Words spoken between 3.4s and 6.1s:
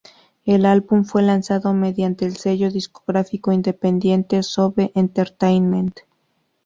independiente SoBe Entertainment.